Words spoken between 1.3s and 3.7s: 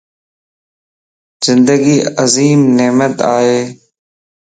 زندگي عظيم نعمت ائي